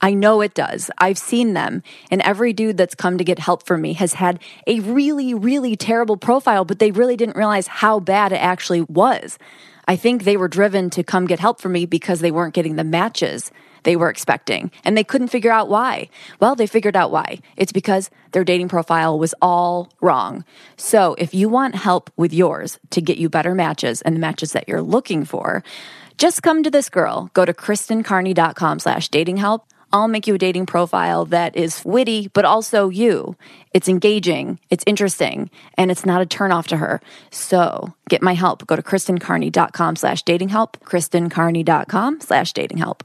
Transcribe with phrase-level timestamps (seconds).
[0.00, 0.90] I know it does.
[0.98, 1.82] I've seen them.
[2.10, 5.76] And every dude that's come to get help from me has had a really, really
[5.76, 9.38] terrible profile, but they really didn't realize how bad it actually was.
[9.88, 12.76] I think they were driven to come get help from me because they weren't getting
[12.76, 13.52] the matches
[13.84, 16.10] they were expecting and they couldn't figure out why.
[16.40, 17.38] Well, they figured out why.
[17.56, 20.44] It's because their dating profile was all wrong.
[20.76, 24.52] So if you want help with yours to get you better matches and the matches
[24.52, 25.62] that you're looking for,
[26.18, 27.30] just come to this girl.
[27.32, 29.66] Go to kristencarney.com slash dating help.
[29.92, 33.36] I'll make you a dating profile that is witty, but also you.
[33.72, 37.00] It's engaging, it's interesting, and it's not a turnoff to her.
[37.30, 38.66] So get my help.
[38.66, 43.04] Go to kristencarney.com slash dating help, kristencarney.com slash dating help.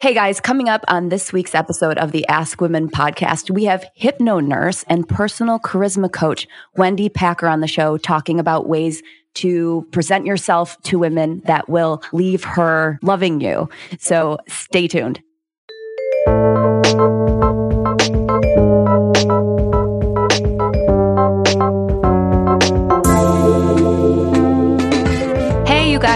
[0.00, 3.84] Hey guys, coming up on this week's episode of the Ask Women podcast, we have
[3.94, 6.46] hypno nurse and personal charisma coach
[6.76, 9.02] Wendy Packer on the show talking about ways
[9.34, 13.68] to present yourself to women that will leave her loving you.
[13.98, 15.20] So stay tuned.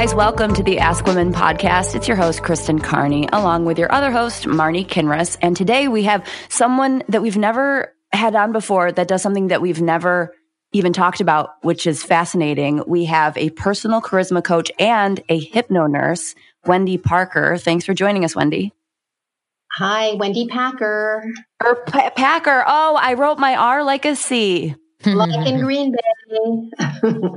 [0.03, 0.17] Guys.
[0.17, 1.95] Welcome to the Ask Women podcast.
[1.95, 5.37] It's your host, Kristen Carney, along with your other host, Marnie Kinross.
[5.41, 9.63] And today we have someone that we've never had on before that does something that
[9.63, 10.35] we've never
[10.73, 12.83] even talked about, which is fascinating.
[12.85, 16.35] We have a personal charisma coach and a hypno nurse,
[16.67, 17.57] Wendy Parker.
[17.57, 18.73] Thanks for joining us, Wendy.
[19.77, 21.25] Hi, Wendy Packer.
[21.65, 22.65] Or P- Packer.
[22.67, 24.75] Oh, I wrote my R like a C.
[25.07, 25.99] like in Green Bay.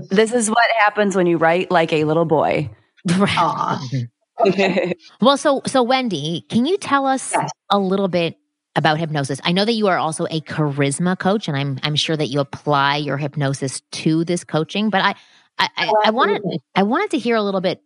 [0.10, 2.70] This is what happens when you write like a little boy.
[4.46, 4.94] Okay.
[5.22, 7.50] well, so so Wendy, can you tell us yes.
[7.70, 8.36] a little bit
[8.76, 9.40] about hypnosis?
[9.44, 12.40] I know that you are also a charisma coach, and I'm I'm sure that you
[12.40, 14.90] apply your hypnosis to this coaching.
[14.90, 15.16] But I
[15.58, 16.42] I, I, I wanted
[16.76, 17.82] I wanted to hear a little bit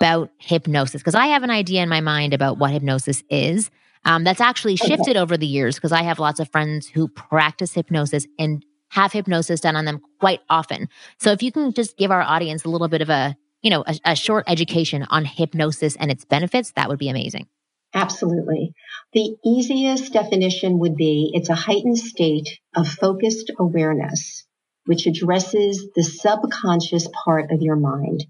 [0.00, 3.70] about hypnosis because I have an idea in my mind about what hypnosis is.
[4.06, 5.18] Um, that's actually shifted okay.
[5.18, 9.60] over the years because I have lots of friends who practice hypnosis and have hypnosis
[9.60, 10.88] done on them quite often.
[11.18, 13.82] So if you can just give our audience a little bit of a, you know,
[13.86, 17.46] a, a short education on hypnosis and its benefits, that would be amazing.
[17.94, 18.72] Absolutely.
[19.12, 24.46] The easiest definition would be it's a heightened state of focused awareness,
[24.86, 28.24] which addresses the subconscious part of your mind.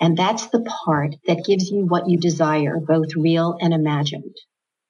[0.00, 4.34] And that's the part that gives you what you desire, both real and imagined.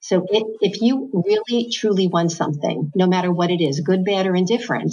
[0.03, 4.27] So it, if you really truly want something, no matter what it is, good, bad,
[4.27, 4.93] or indifferent,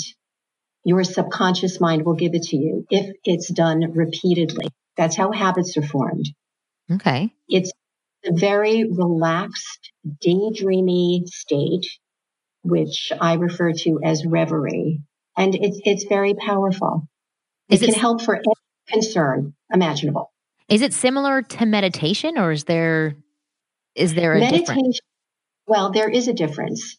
[0.85, 4.67] your subconscious mind will give it to you if it's done repeatedly.
[4.97, 6.27] That's how habits are formed.
[6.91, 7.33] Okay.
[7.47, 7.71] It's
[8.23, 9.91] a very relaxed,
[10.23, 11.87] daydreamy state,
[12.61, 15.01] which I refer to as reverie.
[15.35, 17.07] And it's, it's very powerful.
[17.67, 18.43] It, it can help for any
[18.87, 20.31] concern imaginable.
[20.67, 23.15] Is it similar to meditation or is there
[23.95, 24.75] is there a meditation?
[24.75, 24.99] Difference?
[25.67, 26.97] Well, there is a difference.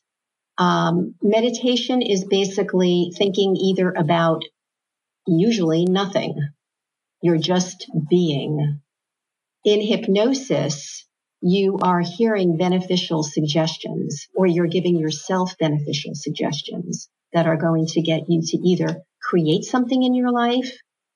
[0.58, 4.42] Um, meditation is basically thinking either about
[5.26, 6.36] usually nothing.
[7.22, 8.80] You're just being.
[9.64, 11.06] In hypnosis,
[11.42, 18.02] you are hearing beneficial suggestions or you're giving yourself beneficial suggestions that are going to
[18.02, 20.72] get you to either create something in your life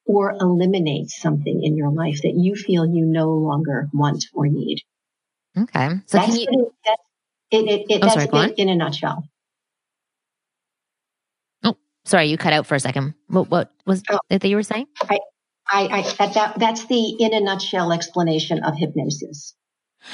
[0.07, 4.79] or eliminate something in your life that you feel you no longer want or need.
[5.57, 5.89] Okay.
[6.07, 7.03] So that's you, it, that's
[7.51, 9.25] it, it, it, oh, that's sorry, it in a nutshell.
[11.63, 13.15] Oh, sorry, you cut out for a second.
[13.29, 14.87] What, what was oh, it that you were saying?
[15.03, 15.19] I,
[15.69, 19.55] I, I that, that, that's the in a nutshell explanation of hypnosis.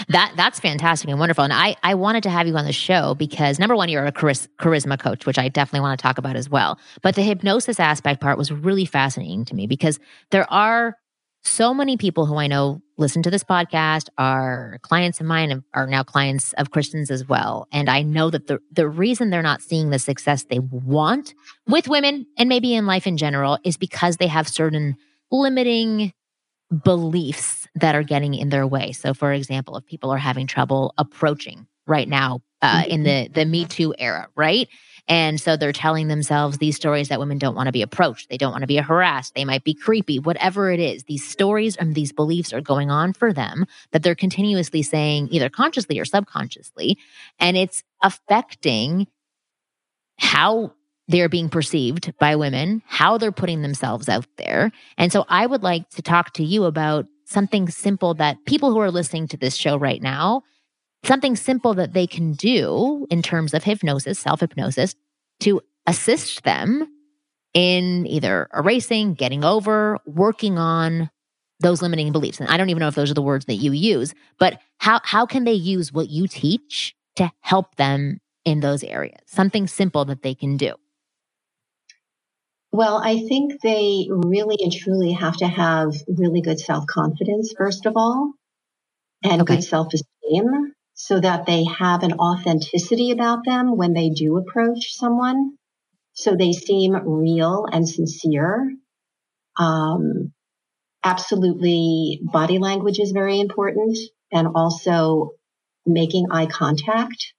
[0.09, 1.43] That that's fantastic and wonderful.
[1.45, 4.13] And I I wanted to have you on the show because number one, you're a
[4.13, 6.79] charis- charisma coach, which I definitely want to talk about as well.
[7.03, 9.99] But the hypnosis aspect part was really fascinating to me because
[10.31, 10.97] there are
[11.43, 15.63] so many people who I know listen to this podcast are clients of mine and
[15.73, 17.67] are now clients of Kristen's as well.
[17.73, 21.35] And I know that the, the reason they're not seeing the success they want
[21.67, 24.97] with women and maybe in life in general is because they have certain
[25.31, 26.13] limiting
[26.85, 28.93] beliefs that are getting in their way.
[28.93, 33.45] So for example, if people are having trouble approaching right now uh, in the the
[33.45, 34.69] Me Too era, right?
[35.11, 38.31] And so they're telling themselves these stories that women don't want to be approached.
[38.31, 39.35] They don't want to be harassed.
[39.35, 41.03] They might be creepy, whatever it is.
[41.03, 45.51] These stories and these beliefs are going on for them that they're continuously saying, either
[45.51, 46.97] consciously or subconsciously.
[47.41, 49.09] And it's affecting
[50.17, 50.75] how
[51.09, 54.71] they're being perceived by women, how they're putting themselves out there.
[54.97, 58.79] And so I would like to talk to you about something simple that people who
[58.79, 60.45] are listening to this show right now
[61.05, 64.95] something simple that they can do in terms of hypnosis, self hypnosis,
[65.41, 66.87] to assist them
[67.55, 71.11] in either erasing, getting over, working on
[71.61, 72.41] those limiting beliefs.
[72.41, 75.01] And I don't even know if those are the words that you use, but how,
[75.03, 79.21] how can they use what you teach to help them in those areas?
[79.27, 80.75] Something simple that they can do.
[82.73, 87.85] Well, I think they really and truly have to have really good self confidence, first
[87.85, 88.33] of all,
[89.25, 89.57] and okay.
[89.57, 94.93] good self esteem so that they have an authenticity about them when they do approach
[94.93, 95.57] someone.
[96.13, 98.71] So they seem real and sincere.
[99.59, 100.35] Um,
[101.03, 103.97] absolutely body language is very important
[104.31, 105.31] and also
[105.87, 107.33] making eye contact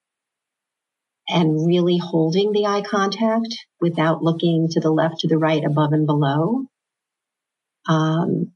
[1.30, 5.94] and really holding the eye contact without looking to the left, to the right, above
[5.94, 6.66] and below.
[7.88, 8.54] Um,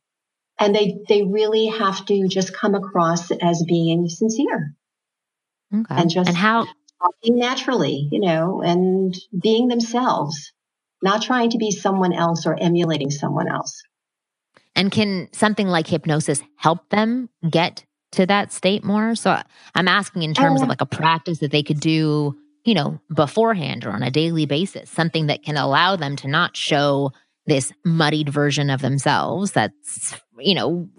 [0.59, 4.75] and they, they really have to just come across as being sincere.
[5.81, 6.01] Okay.
[6.01, 6.65] And just and how
[7.01, 10.53] talking naturally, you know, and being themselves,
[11.01, 13.81] not trying to be someone else or emulating someone else.
[14.75, 19.15] And can something like hypnosis help them get to that state more?
[19.15, 19.41] So
[19.73, 22.35] I'm asking in terms of oh, like a practice that they could do,
[22.65, 26.57] you know, beforehand or on a daily basis, something that can allow them to not
[26.57, 27.11] show
[27.47, 30.89] this muddied version of themselves that's you know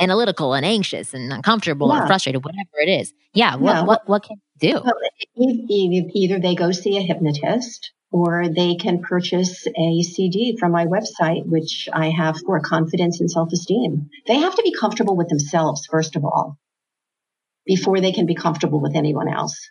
[0.00, 2.04] analytical and anxious and uncomfortable yeah.
[2.04, 3.82] or frustrated whatever it is yeah what yeah.
[3.82, 9.00] what, what can you do well, either they go see a hypnotist or they can
[9.00, 14.54] purchase a cd from my website which i have for confidence and self-esteem they have
[14.54, 16.58] to be comfortable with themselves first of all
[17.66, 19.70] before they can be comfortable with anyone else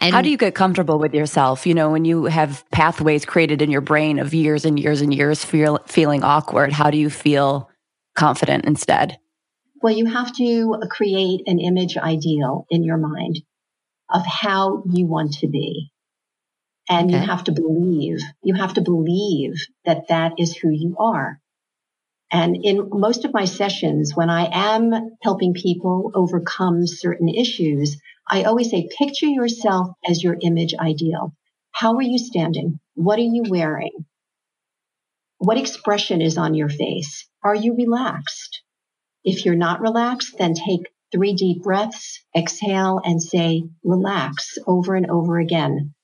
[0.00, 1.66] and How do you get comfortable with yourself?
[1.66, 5.14] You know, when you have pathways created in your brain of years and years and
[5.14, 7.70] years feel, feeling awkward, how do you feel
[8.14, 9.18] confident instead?
[9.82, 13.42] Well, you have to uh, create an image ideal in your mind
[14.12, 15.90] of how you want to be.
[16.88, 17.20] And okay.
[17.20, 19.54] you have to believe, you have to believe
[19.84, 21.40] that that is who you are.
[22.30, 24.92] And in most of my sessions, when I am
[25.22, 27.96] helping people overcome certain issues,
[28.28, 31.34] I always say, picture yourself as your image ideal.
[31.72, 32.80] How are you standing?
[32.94, 34.06] What are you wearing?
[35.38, 37.28] What expression is on your face?
[37.42, 38.62] Are you relaxed?
[39.24, 45.10] If you're not relaxed, then take three deep breaths, exhale and say relax over and
[45.10, 45.94] over again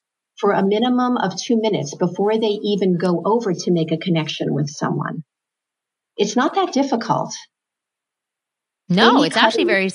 [0.40, 4.54] for a minimum of two minutes before they even go over to make a connection
[4.54, 5.22] with someone.
[6.16, 7.34] It's not that difficult.
[8.88, 9.90] No, Amy it's Cuddy, actually very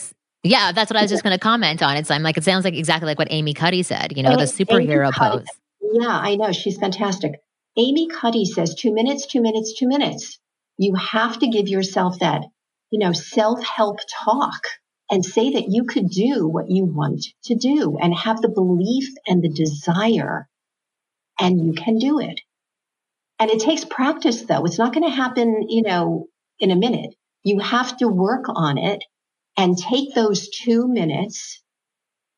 [0.46, 1.98] yeah, that's what I was just going to comment on.
[1.98, 4.16] It's I'm like it sounds like exactly like what Amy Cuddy said.
[4.16, 5.48] You know, the oh, superhero pose.
[5.82, 7.34] Yeah, I know she's fantastic.
[7.78, 10.40] Amy Cuddy says two minutes, two minutes, two minutes.
[10.78, 12.44] You have to give yourself that,
[12.92, 14.62] you know, self help talk
[15.10, 19.08] and say that you could do what you want to do and have the belief
[19.28, 20.48] and the desire
[21.40, 22.42] and you can do it.
[23.40, 24.64] And it takes practice though.
[24.66, 26.28] It's not going to happen, you know,
[26.60, 27.14] in a minute.
[27.44, 29.04] You have to work on it
[29.58, 31.62] and take those two minutes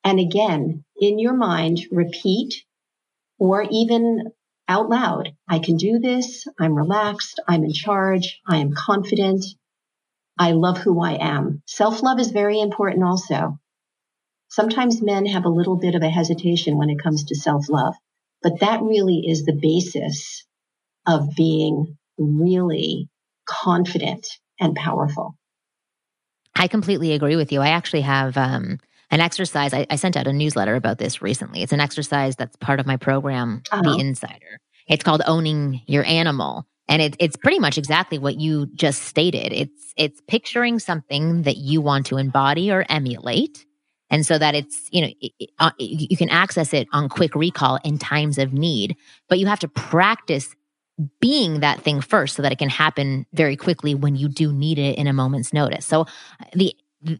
[0.07, 2.63] and again, in your mind, repeat
[3.39, 4.31] or even
[4.69, 5.33] out loud.
[5.49, 6.47] I can do this.
[6.57, 7.41] I'm relaxed.
[7.45, 8.39] I'm in charge.
[8.47, 9.43] I am confident.
[10.39, 11.61] I love who I am.
[11.65, 13.59] Self love is very important also.
[14.47, 17.95] Sometimes men have a little bit of a hesitation when it comes to self love,
[18.41, 20.45] but that really is the basis
[21.05, 23.09] of being really
[23.45, 24.25] confident
[24.57, 25.35] and powerful.
[26.57, 27.61] I completely agree with you.
[27.61, 28.79] I actually have um,
[29.11, 29.73] an exercise.
[29.73, 31.61] I, I, sent out a newsletter about this recently.
[31.61, 33.83] It's an exercise that's part of my program, uh-huh.
[33.83, 34.59] The Insider.
[34.87, 36.65] It's called Owning Your Animal.
[36.87, 39.51] And it, it's pretty much exactly what you just stated.
[39.51, 43.65] It's it's picturing something that you want to embody or emulate,
[44.09, 47.35] and so that it's you know it, it, uh, you can access it on quick
[47.35, 48.95] recall in times of need.
[49.27, 50.55] But you have to practice
[51.19, 54.79] being that thing first so that it can happen very quickly when you do need
[54.79, 55.85] it in a moment's notice.
[55.85, 56.05] So
[56.53, 56.75] the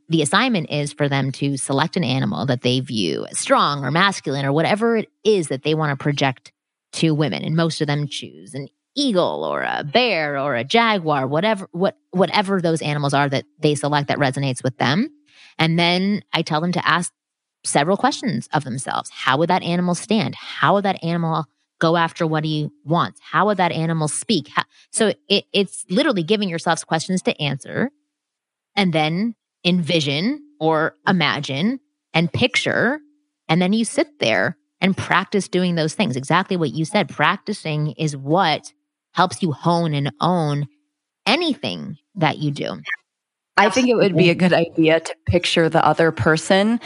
[0.10, 3.92] the assignment is for them to select an animal that they view as strong or
[3.92, 6.52] masculine or whatever it is that they want to project
[6.94, 7.44] to women.
[7.44, 11.96] And most of them choose an eagle or a bear or a jaguar whatever what
[12.10, 15.10] whatever those animals are that they select that resonates with them.
[15.60, 17.14] And then I tell them to ask
[17.64, 19.12] several questions of themselves.
[19.12, 20.34] How would that animal stand?
[20.36, 21.46] How would that animal
[21.80, 23.20] go after what he wants?
[23.22, 24.50] How would that animal speak?
[24.50, 27.92] How, so it, it's literally giving yourselves questions to answer
[28.76, 31.80] and then envision or imagine
[32.14, 33.00] and picture.
[33.48, 36.16] And then you sit there and practice doing those things.
[36.16, 37.10] Exactly what you said.
[37.10, 38.72] Practicing is what
[39.14, 40.68] helps you hone and own
[41.26, 42.82] anything that you do.
[43.58, 46.80] I think it would be a good idea to picture the other person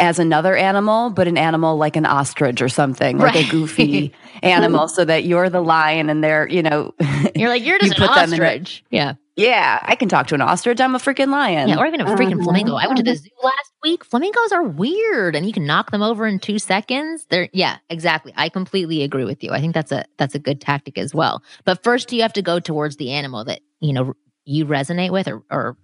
[0.00, 3.46] as another animal, but an animal like an ostrich or something, like right.
[3.46, 6.94] a goofy animal, so that you're the lion and they're, you know,
[7.36, 8.84] you're like, you're just you an ostrich.
[8.90, 9.14] yeah.
[9.36, 10.82] Yeah, I can talk to an ostrich.
[10.82, 11.70] I'm a freaking lion.
[11.70, 12.44] Yeah, or even a freaking uh-huh.
[12.44, 12.74] flamingo.
[12.74, 14.04] I went to the zoo last week.
[14.04, 17.24] Flamingos are weird, and you can knock them over in two seconds.
[17.30, 18.34] They're yeah, exactly.
[18.36, 19.52] I completely agree with you.
[19.52, 21.42] I think that's a that's a good tactic as well.
[21.64, 24.12] But first, you have to go towards the animal that you know
[24.44, 25.78] you resonate with, or, or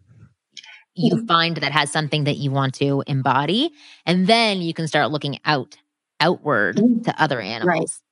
[0.97, 1.27] you mm-hmm.
[1.27, 3.73] find that has something that you want to embody
[4.05, 5.77] and then you can start looking out
[6.19, 7.03] outward mm-hmm.
[7.03, 8.03] to other animals.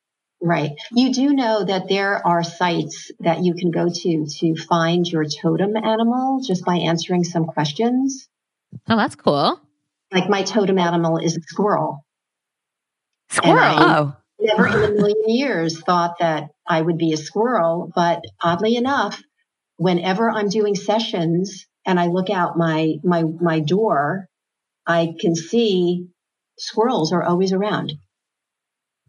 [0.42, 0.70] Right.
[0.70, 5.06] Right you do know that there are sites that you can go to to find
[5.06, 8.28] your totem animal just by answering some questions.
[8.88, 9.58] Oh that's cool.
[10.12, 12.04] Like my totem animal is a squirrel.
[13.30, 13.76] Squirrel?
[13.78, 14.16] Oh.
[14.38, 19.22] never in a million years thought that i would be a squirrel but oddly enough
[19.76, 24.28] whenever i'm doing sessions and I look out my, my, my door,
[24.86, 26.08] I can see
[26.58, 27.92] squirrels are always around.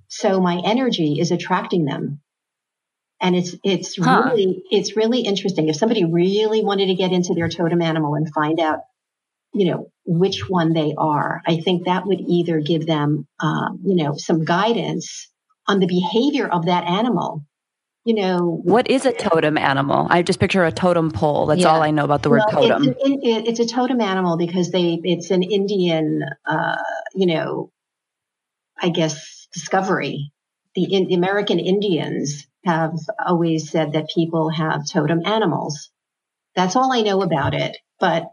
[0.07, 2.21] So my energy is attracting them.
[3.21, 4.23] And it's, it's huh.
[4.25, 5.67] really, it's really interesting.
[5.67, 8.79] If somebody really wanted to get into their totem animal and find out,
[9.53, 13.95] you know, which one they are, I think that would either give them, uh, you
[13.95, 15.31] know, some guidance
[15.67, 17.45] on the behavior of that animal
[18.05, 20.07] you know what is a totem animal?
[20.09, 21.47] I just picture a totem pole.
[21.47, 21.69] That's yeah.
[21.69, 22.83] all i know about the word well, totem.
[22.87, 26.77] it's, it, it's, a totem animal because they it's an indian uh,
[27.15, 27.71] you know
[28.79, 30.31] i guess discovery.
[30.75, 32.93] The, in, the american indians have
[33.25, 35.89] always said that people have totem animals.
[36.55, 37.75] That's all i know about it.
[37.99, 38.25] But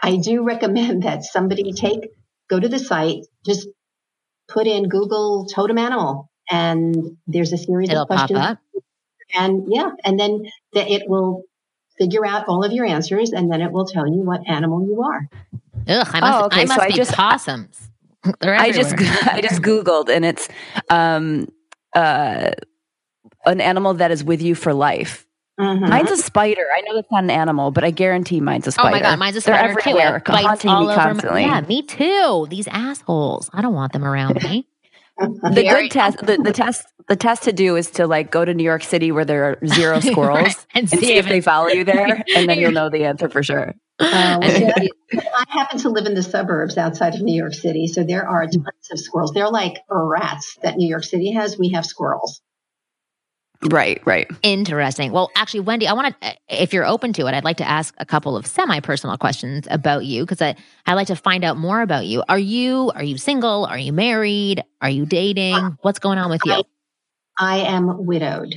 [0.00, 2.08] i do recommend that somebody take
[2.48, 3.68] go to the site just
[4.48, 8.58] put in google totem animal and there's a series It'll of questions
[9.34, 11.44] and yeah, and then the, it will
[11.98, 15.02] figure out all of your answers and then it will tell you what animal you
[15.02, 15.28] are.
[15.86, 16.62] Ugh, I must, oh, okay.
[16.62, 17.90] I must so be I just, possums.
[18.42, 20.48] I just I just googled and it's
[20.88, 21.48] um
[21.94, 22.50] uh
[23.46, 25.26] an animal that is with you for life.
[25.58, 25.90] Mm-hmm.
[25.90, 26.64] Mine's a spider.
[26.74, 28.88] I know that's not an animal, but I guarantee mine's a spider.
[28.88, 30.32] Oh my god, mine's a spider They're everywhere, too.
[30.32, 31.46] Bites all me constantly.
[31.46, 32.46] My, yeah, me too.
[32.48, 33.50] These assholes.
[33.52, 34.66] I don't want them around me.
[35.18, 38.54] The good test the, the test the test to do is to like go to
[38.54, 40.66] New York City where there are zero squirrels right.
[40.74, 43.42] and, and, see, if, they follow you there, and then you'll know the answer for
[43.42, 43.74] sure.
[43.98, 44.08] Um,
[44.42, 44.88] I
[45.48, 48.90] happen to live in the suburbs outside of New York City, so there are tons
[48.92, 49.32] of squirrels.
[49.32, 51.58] They're like rats that New York City has.
[51.58, 52.40] We have squirrels.
[53.68, 54.26] Right, right.
[54.42, 55.12] Interesting.
[55.12, 57.94] Well, actually, Wendy, I want to, if you're open to it, I'd like to ask
[57.98, 61.82] a couple of semi-personal questions about you because I I like to find out more
[61.82, 62.22] about you.
[62.26, 63.66] Are you are you single?
[63.66, 64.64] Are you married?
[64.80, 65.54] Are you dating?
[65.54, 66.52] Uh, What's going on with you?
[66.52, 66.62] I,
[67.38, 68.54] I am widowed.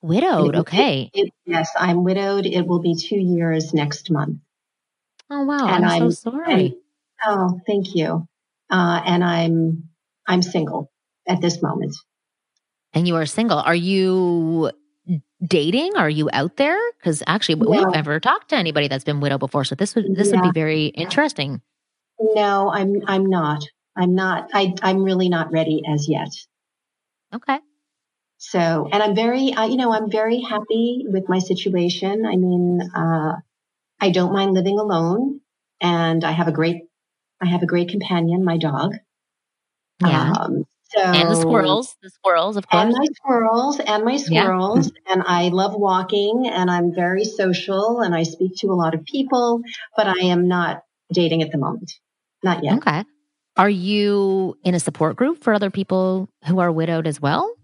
[0.00, 0.56] Widowed.
[0.56, 1.10] Okay.
[1.12, 2.46] It, it, yes, I'm widowed.
[2.46, 4.38] It will be two years next month.
[5.28, 5.66] Oh wow!
[5.68, 6.64] And I'm, I'm so sorry.
[6.64, 6.74] And,
[7.26, 8.26] oh, thank you.
[8.70, 9.90] Uh, and I'm
[10.26, 10.90] I'm single
[11.28, 11.94] at this moment
[12.92, 13.58] and you are single.
[13.58, 14.70] Are you
[15.44, 15.96] dating?
[15.96, 16.78] Are you out there?
[16.98, 20.28] Because actually, we've never talked to anybody that's been widow before, so this would this
[20.28, 20.40] yeah.
[20.40, 21.60] would be very interesting.
[22.18, 23.64] No, I'm I'm not.
[23.96, 24.50] I'm not.
[24.52, 26.30] I I'm really not ready as yet.
[27.34, 27.58] Okay.
[28.42, 32.24] So, and I'm very, uh, you know, I'm very happy with my situation.
[32.24, 33.32] I mean, uh,
[34.00, 35.40] I don't mind living alone,
[35.78, 36.84] and I have a great,
[37.42, 38.94] I have a great companion, my dog.
[40.00, 40.32] Yeah.
[40.32, 42.82] Um, so, and the squirrels, the squirrels, of course.
[42.82, 44.86] And my squirrels, and my squirrels.
[44.86, 45.12] Yeah.
[45.12, 49.04] and I love walking, and I'm very social, and I speak to a lot of
[49.04, 49.62] people,
[49.96, 50.82] but I am not
[51.12, 51.92] dating at the moment.
[52.42, 52.78] Not yet.
[52.78, 53.04] Okay.
[53.56, 57.54] Are you in a support group for other people who are widowed as well?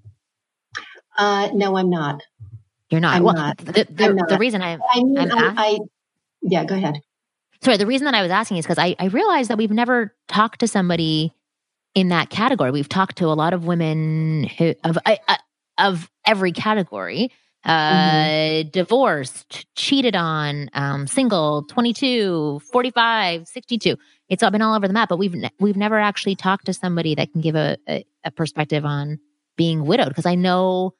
[1.19, 2.23] Uh, no, I'm not.
[2.91, 3.17] You're not.
[3.17, 3.59] I'm well, not.
[3.59, 4.29] The, the, not.
[4.29, 5.79] the reason I, I mean, I, I,
[6.43, 7.01] yeah, go ahead.
[7.63, 10.15] Sorry, the reason that I was asking is because I, I realized that we've never
[10.29, 11.33] talked to somebody
[11.97, 12.71] in that category.
[12.71, 14.99] We've talked to a lot of women who of
[15.79, 17.33] of every category.
[17.65, 18.69] Uh, mm-hmm.
[18.69, 23.97] divorced, cheated on, um, single, 22, 45, 62.
[24.29, 26.73] It's all been all over the map, but we've, ne- we've never actually talked to
[26.73, 29.19] somebody that can give a, a, a perspective on
[29.57, 30.15] being widowed.
[30.15, 30.95] Cause I know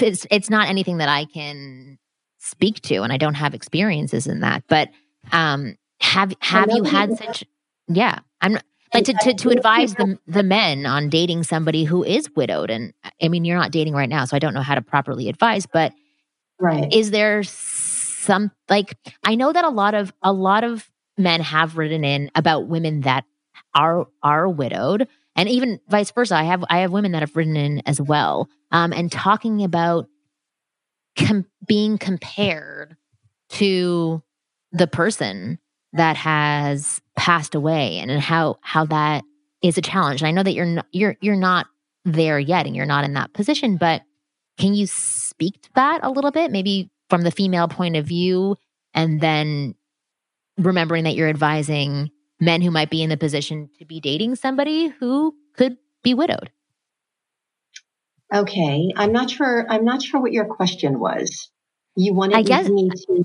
[0.00, 1.98] it's, it's not anything that I can
[2.38, 4.90] speak to and I don't have experiences in that, but,
[5.32, 7.42] um, have, have you had such,
[7.88, 8.60] yeah, I'm
[9.04, 13.28] to, to, to advise the, the men on dating somebody who is widowed and i
[13.28, 15.92] mean you're not dating right now so i don't know how to properly advise but
[16.60, 16.92] right.
[16.92, 21.76] is there some like i know that a lot of a lot of men have
[21.76, 23.24] written in about women that
[23.74, 27.56] are are widowed and even vice versa i have i have women that have written
[27.56, 30.08] in as well um, and talking about
[31.16, 32.96] com- being compared
[33.48, 34.22] to
[34.72, 35.58] the person
[35.96, 39.24] that has passed away and how how that
[39.62, 40.20] is a challenge.
[40.20, 41.66] And I know that you're not, you're you're not
[42.04, 44.02] there yet and you're not in that position, but
[44.58, 48.56] can you speak to that a little bit maybe from the female point of view
[48.94, 49.74] and then
[50.58, 52.10] remembering that you're advising
[52.40, 56.50] men who might be in the position to be dating somebody who could be widowed?
[58.34, 61.50] Okay, I'm not sure I'm not sure what your question was.
[61.96, 63.24] You wanted I guess, me to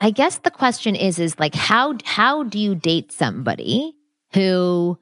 [0.00, 3.94] I guess the question is is like how how do you date somebody
[4.32, 4.98] who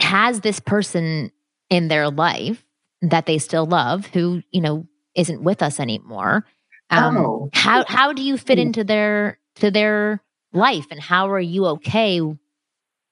[0.00, 1.30] has this person
[1.70, 2.64] in their life
[3.02, 6.44] that they still love who, you know, isn't with us anymore?
[6.90, 7.50] Um, oh.
[7.52, 12.20] how how do you fit into their to their life and how are you okay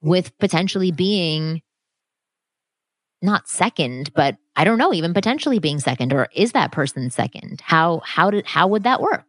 [0.01, 1.63] with potentially being
[3.23, 7.61] not second, but I don't know, even potentially being second, or is that person second?
[7.63, 9.25] How how did how would that work?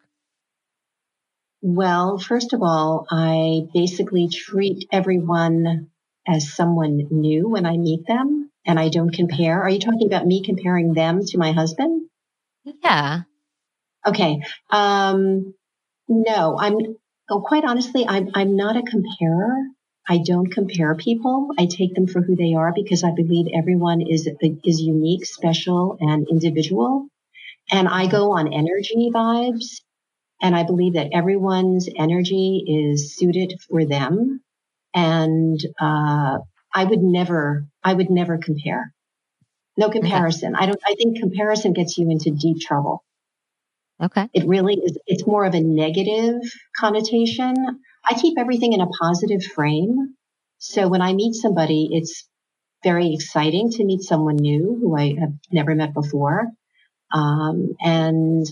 [1.61, 5.89] Well, first of all, I basically treat everyone
[6.27, 9.61] as someone new when I meet them and I don't compare.
[9.61, 12.09] Are you talking about me comparing them to my husband?
[12.63, 13.21] Yeah.
[14.05, 14.41] Okay.
[14.69, 15.55] Um,
[16.07, 16.75] no, I'm,
[17.29, 19.55] oh, quite honestly, I'm, I'm not a comparer.
[20.07, 21.49] I don't compare people.
[21.57, 24.29] I take them for who they are because I believe everyone is,
[24.63, 27.07] is unique, special, and individual.
[27.71, 29.81] And I go on energy vibes
[30.41, 34.41] and I believe that everyone's energy is suited for them.
[34.93, 36.39] And, uh,
[36.73, 38.93] I would never, I would never compare.
[39.77, 40.55] No comparison.
[40.55, 40.63] Okay.
[40.63, 43.03] I don't, I think comparison gets you into deep trouble.
[44.01, 44.27] Okay.
[44.33, 46.41] It really is, it's more of a negative
[46.75, 47.55] connotation.
[48.05, 50.15] I keep everything in a positive frame.
[50.59, 52.27] So when I meet somebody, it's
[52.83, 56.47] very exciting to meet someone new who I have never met before.
[57.11, 58.45] Um, and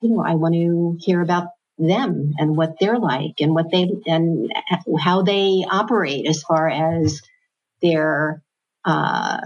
[0.00, 3.88] you know, I want to hear about them and what they're like and what they
[4.06, 4.50] and
[4.98, 7.20] how they operate as far as
[7.82, 8.42] their
[8.84, 9.40] uh,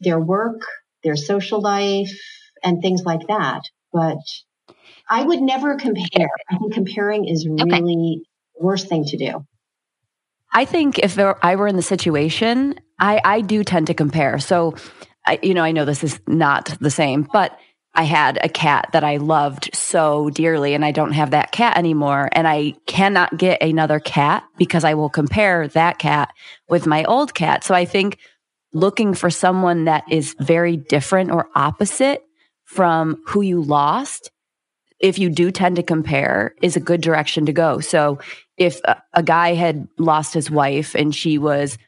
[0.00, 0.62] their work,
[1.04, 2.10] their social life,
[2.62, 3.62] and things like that.
[3.92, 4.18] But
[5.08, 6.30] I would never compare.
[6.50, 8.22] I think comparing is really okay.
[8.58, 9.44] worst thing to do.
[10.52, 14.38] I think if there, I were in the situation, I, I do tend to compare.
[14.38, 14.74] So,
[15.26, 17.58] I, you know, I know this is not the same, but
[17.96, 21.78] I had a cat that I loved so dearly and I don't have that cat
[21.78, 22.28] anymore.
[22.32, 26.32] And I cannot get another cat because I will compare that cat
[26.68, 27.64] with my old cat.
[27.64, 28.18] So I think
[28.74, 32.22] looking for someone that is very different or opposite
[32.64, 34.30] from who you lost,
[35.00, 37.80] if you do tend to compare, is a good direction to go.
[37.80, 38.18] So
[38.58, 41.78] if a, a guy had lost his wife and she was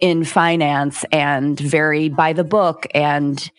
[0.00, 3.50] in finance and very by the book and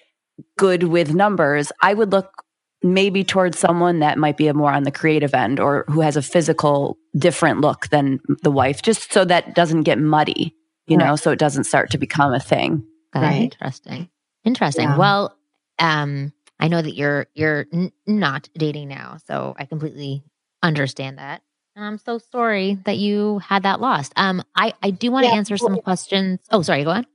[0.58, 2.44] good with numbers, I would look
[2.82, 6.18] maybe towards someone that might be a more on the creative end or who has
[6.18, 10.56] a physical different look than the wife, just so that doesn't get muddy,
[10.88, 11.06] you right.
[11.06, 12.86] know, so it doesn't start to become a thing.
[13.16, 13.44] right.
[13.44, 14.10] Interesting.
[14.44, 14.90] Interesting.
[14.90, 14.98] Yeah.
[14.98, 15.38] Well,
[15.80, 20.24] um, I know that you're you're n- not dating now, so I completely
[20.62, 21.42] understand that.
[21.76, 24.14] And I'm so sorry that you had that lost.
[24.16, 25.38] Um, I I do want to yeah.
[25.38, 26.40] answer some questions.
[26.52, 26.84] Oh, sorry.
[26.84, 27.06] Go on.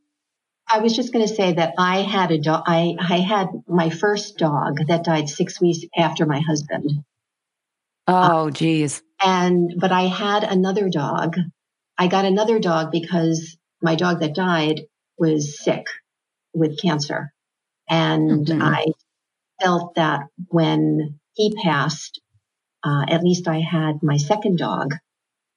[0.70, 2.64] I was just going to say that I had a dog.
[2.66, 6.90] I, I had my first dog that died six weeks after my husband.
[8.06, 9.02] Oh, geez.
[9.22, 11.36] and, but I had another dog.
[11.96, 14.82] I got another dog because my dog that died
[15.18, 15.86] was sick
[16.54, 17.32] with cancer.
[17.88, 18.62] And mm-hmm.
[18.62, 18.86] I
[19.60, 22.20] felt that when he passed,
[22.84, 24.94] uh, at least I had my second dog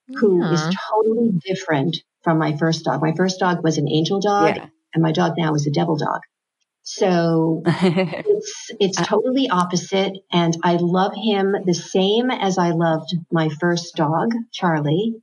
[0.08, 0.54] who yeah.
[0.54, 3.02] is totally different from my first dog.
[3.02, 4.56] My first dog was an angel dog.
[4.56, 6.22] Yeah and my dog now is a devil dog.
[6.84, 13.16] So it's it's uh, totally opposite and I love him the same as I loved
[13.32, 15.16] my first dog, Charlie,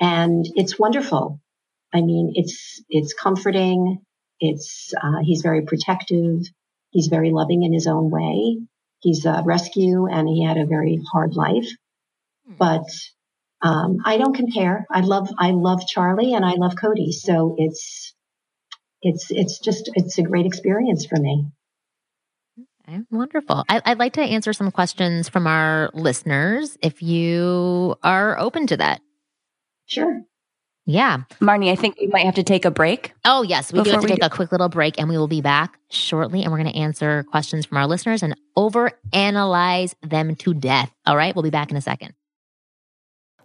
[0.00, 1.40] and it's wonderful.
[1.94, 3.98] I mean, it's it's comforting.
[4.40, 6.42] It's uh, he's very protective.
[6.90, 8.58] He's very loving in his own way.
[9.00, 11.68] He's a rescue and he had a very hard life.
[12.46, 12.54] Hmm.
[12.58, 12.84] But
[13.62, 14.86] um, I don't compare.
[14.90, 17.12] I love I love Charlie and I love Cody.
[17.12, 18.14] So it's
[19.02, 21.46] it's it's just it's a great experience for me.
[22.88, 23.64] Okay, wonderful.
[23.68, 28.76] I, would like to answer some questions from our listeners if you are open to
[28.78, 29.00] that.
[29.86, 30.22] Sure.
[30.86, 31.18] Yeah.
[31.38, 33.12] Marnie, I think we might have to take a break.
[33.26, 33.70] Oh, yes.
[33.70, 36.42] We do have to take a quick little break and we will be back shortly
[36.42, 40.90] and we're going to answer questions from our listeners and over analyze them to death.
[41.04, 41.36] All right.
[41.36, 42.14] We'll be back in a second.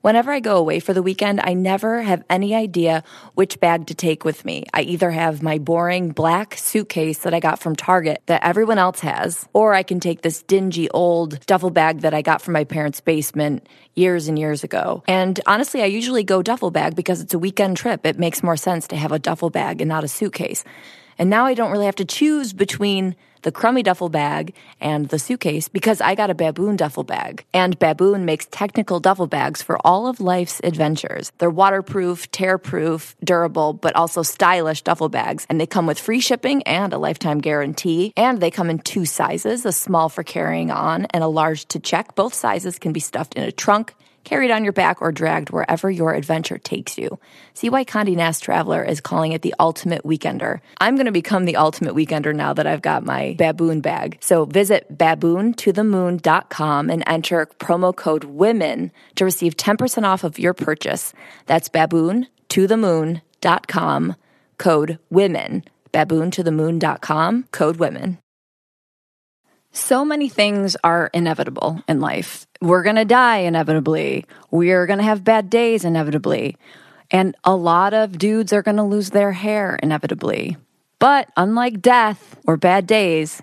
[0.03, 3.95] Whenever I go away for the weekend, I never have any idea which bag to
[3.95, 4.65] take with me.
[4.73, 8.99] I either have my boring black suitcase that I got from Target that everyone else
[8.99, 12.65] has, or I can take this dingy old duffel bag that I got from my
[12.65, 15.03] parents' basement years and years ago.
[15.07, 18.05] And honestly, I usually go duffel bag because it's a weekend trip.
[18.05, 20.65] It makes more sense to have a duffel bag and not a suitcase.
[21.17, 25.19] And now I don't really have to choose between the crummy duffel bag and the
[25.19, 27.45] suitcase because I got a Baboon duffel bag.
[27.53, 31.32] And Baboon makes technical duffel bags for all of life's adventures.
[31.38, 35.45] They're waterproof, tear-proof, durable, but also stylish duffel bags.
[35.49, 38.13] And they come with free shipping and a lifetime guarantee.
[38.17, 41.79] And they come in two sizes, a small for carrying on and a large to
[41.79, 42.15] check.
[42.15, 45.89] Both sizes can be stuffed in a trunk carried on your back, or dragged wherever
[45.91, 47.19] your adventure takes you.
[47.53, 50.62] See why Condé Nast Traveler is calling it the ultimate weekender.
[50.79, 54.17] I'm going to become the ultimate weekender now that I've got my baboon bag.
[54.21, 61.12] So visit baboontothemoon.com and enter promo code WOMEN to receive 10% off of your purchase.
[61.45, 64.15] That's baboontothemoon.com,
[64.57, 65.63] code WOMEN.
[65.93, 68.22] Baboontothemoon.com, code WOMEN.
[69.75, 72.45] So many things are inevitable in life.
[72.62, 74.25] We're going to die inevitably.
[74.51, 76.57] We're going to have bad days inevitably.
[77.09, 80.57] And a lot of dudes are going to lose their hair inevitably.
[80.99, 83.41] But unlike death or bad days,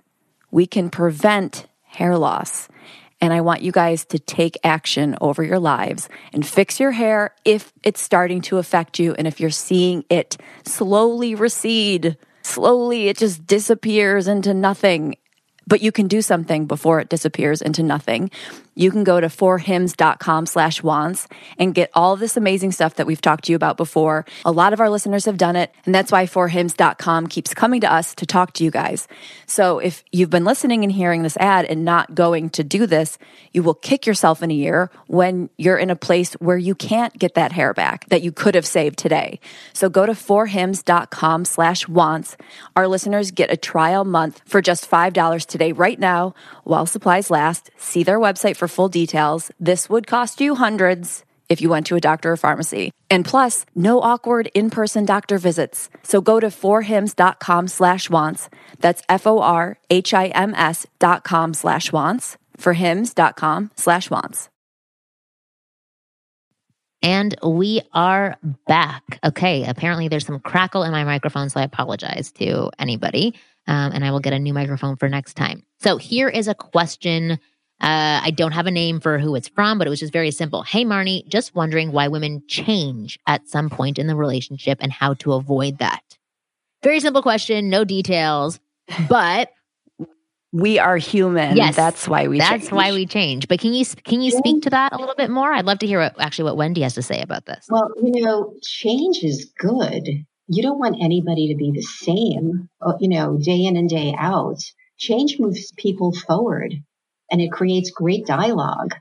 [0.53, 2.69] we can prevent hair loss.
[3.21, 7.35] And I want you guys to take action over your lives and fix your hair
[7.45, 12.17] if it's starting to affect you and if you're seeing it slowly recede.
[12.43, 15.17] Slowly, it just disappears into nothing
[15.71, 18.31] but you can do something before it disappears into nothing.
[18.81, 23.21] You can go to forhims.com slash wants and get all this amazing stuff that we've
[23.21, 24.25] talked to you about before.
[24.43, 27.93] A lot of our listeners have done it, and that's why forhims.com keeps coming to
[27.93, 29.07] us to talk to you guys.
[29.45, 33.19] So if you've been listening and hearing this ad and not going to do this,
[33.53, 37.19] you will kick yourself in a year when you're in a place where you can't
[37.19, 39.41] get that hair back that you could have saved today.
[39.75, 42.35] So go to forhims.com slash wants.
[42.77, 47.71] Our listeners get a trial month for just $5 today right now, while supplies last.
[47.77, 49.51] See their website for full details.
[49.61, 52.93] This would cost you hundreds if you went to a doctor or pharmacy.
[53.11, 55.91] And plus, no awkward in-person doctor visits.
[56.03, 58.49] So go to forhims.com slash wants.
[58.79, 62.39] That's F-O-R-H-I-M-S dot com slash wants.
[62.57, 64.49] Forhims.com slash wants.
[67.03, 69.19] And we are back.
[69.25, 73.35] Okay, apparently there's some crackle in my microphone, so I apologize to anybody
[73.67, 75.63] um, and I will get a new microphone for next time.
[75.79, 77.39] So here is a question.
[77.81, 80.31] Uh, I don't have a name for who it's from, but it was just very
[80.31, 80.63] simple.
[80.63, 85.15] Hey, Marnie, just wondering why women change at some point in the relationship and how
[85.15, 86.03] to avoid that.
[86.83, 88.61] Very simple question, no details,
[89.09, 89.51] but
[90.53, 91.57] we are human.
[91.57, 92.39] Yes, that's why we.
[92.39, 92.73] That's change.
[92.73, 93.49] why we change.
[93.49, 95.53] But can you can you speak to that a little bit more?
[95.53, 97.67] I'd love to hear what, actually what Wendy has to say about this.
[97.71, 102.95] Well, you know, change is good you don't want anybody to be the same, uh,
[102.99, 104.59] you know, day in and day out.
[104.99, 106.75] Change moves people forward
[107.31, 108.95] and it creates great dialogue.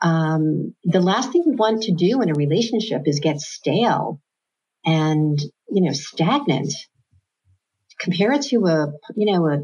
[0.00, 4.20] Um, the last thing you want to do in a relationship is get stale
[4.84, 6.72] and, you know, stagnant.
[7.98, 9.58] Compare it to a, you know, a,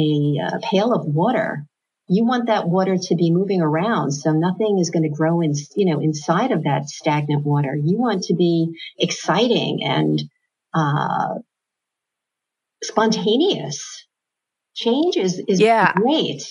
[0.00, 1.66] a, a pail of water.
[2.06, 4.12] You want that water to be moving around.
[4.12, 7.74] So nothing is going to grow in, you know, inside of that stagnant water.
[7.74, 10.22] You want to be exciting and
[10.72, 11.38] uh,
[12.82, 14.06] spontaneous.
[14.74, 15.92] Change is, is yeah.
[15.94, 16.42] great.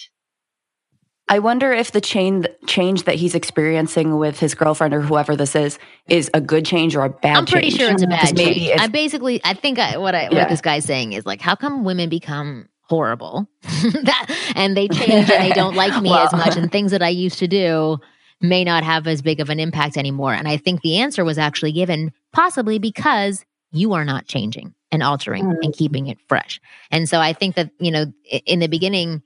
[1.34, 5.56] I wonder if the change change that he's experiencing with his girlfriend or whoever this
[5.56, 7.38] is is a good change or a bad.
[7.38, 7.82] I'm pretty change.
[7.82, 8.80] sure it's a bad change.
[8.80, 10.42] I basically, I think I, what I, yeah.
[10.42, 15.32] what this guy's saying is like, how come women become horrible that, and they change
[15.32, 16.28] and they don't like me well.
[16.28, 17.98] as much and things that I used to do
[18.40, 20.36] may not have as big of an impact anymore.
[20.36, 25.02] And I think the answer was actually given possibly because you are not changing and
[25.02, 25.58] altering mm.
[25.64, 26.62] and keeping it fresh.
[26.92, 28.14] And so I think that, you know,
[28.46, 29.24] in the beginning,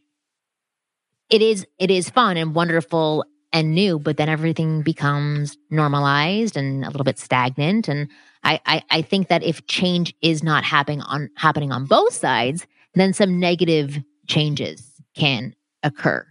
[1.30, 6.84] it is, it is fun and wonderful and new, but then everything becomes normalized and
[6.84, 7.88] a little bit stagnant.
[7.88, 8.10] And
[8.44, 12.68] I, I, I think that if change is not happening on, happening on both sides,
[12.94, 16.26] then some negative changes can occur.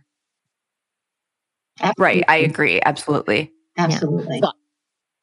[1.81, 2.05] Absolutely.
[2.05, 2.25] Right.
[2.29, 2.81] I agree.
[2.85, 3.53] Absolutely.
[3.77, 4.37] Absolutely.
[4.37, 4.49] Yeah.
[4.49, 4.53] So,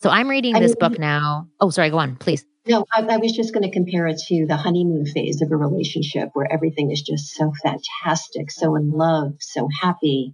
[0.02, 1.48] so, I'm reading I this mean, book now.
[1.60, 1.90] Oh, sorry.
[1.90, 2.46] Go on, please.
[2.66, 5.58] No, I, I was just going to compare it to the honeymoon phase of a
[5.58, 10.34] relationship where everything is just so fantastic, so in love, so happy,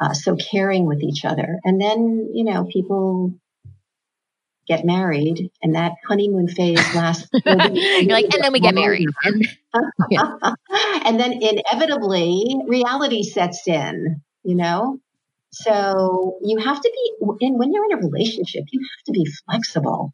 [0.00, 1.58] uh, so caring with each other.
[1.64, 3.34] And then, you know, people
[4.66, 7.28] get married and that honeymoon phase lasts.
[7.44, 9.08] You're like, and then we get married.
[9.24, 9.46] And,
[11.04, 14.98] and then inevitably reality sets in, you know?
[15.50, 19.24] So you have to be, and when you're in a relationship, you have to be
[19.46, 20.12] flexible.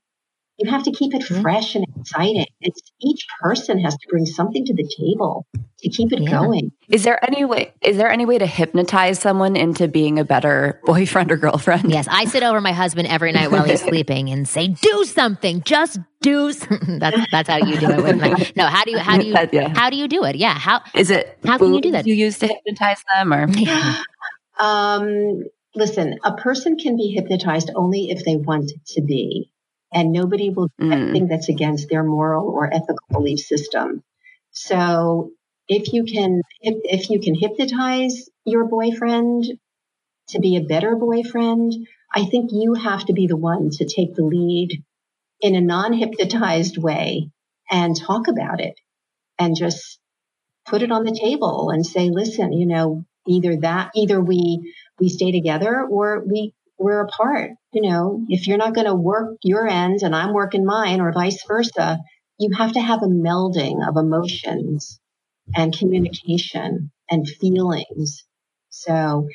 [0.60, 1.40] You have to keep it mm-hmm.
[1.40, 2.44] fresh and exciting.
[2.60, 5.46] It's each person has to bring something to the table
[5.78, 6.30] to keep it yeah.
[6.30, 6.70] going.
[6.90, 10.78] Is there any way is there any way to hypnotize someone into being a better
[10.84, 11.90] boyfriend or girlfriend?
[11.90, 15.62] Yes, I sit over my husband every night while he's sleeping and say, "Do something.
[15.62, 16.52] Just do."
[16.98, 18.52] that's that's how you do it with me.
[18.54, 19.72] No, how do you how do you yeah.
[19.74, 20.36] how do you do it?
[20.36, 21.38] Yeah, how is it?
[21.42, 22.06] How can you do that?
[22.06, 23.48] You use to hypnotize them, or
[24.58, 25.44] um,
[25.74, 29.50] listen, a person can be hypnotized only if they want to be
[29.92, 30.92] and nobody will do mm.
[30.92, 34.02] anything that's against their moral or ethical belief system.
[34.52, 35.32] So
[35.68, 39.44] if you can, if, if you can hypnotize your boyfriend
[40.28, 41.72] to be a better boyfriend,
[42.14, 44.82] I think you have to be the one to take the lead
[45.40, 47.30] in a non-hypnotized way
[47.70, 48.74] and talk about it
[49.38, 49.98] and just
[50.66, 55.08] put it on the table and say, listen, you know, either that, either we, we
[55.08, 57.50] stay together or we we're apart.
[57.72, 61.12] You know, if you're not going to work your end and I'm working mine or
[61.12, 61.98] vice versa,
[62.38, 64.98] you have to have a melding of emotions
[65.54, 68.24] and communication and feelings.
[68.70, 69.28] So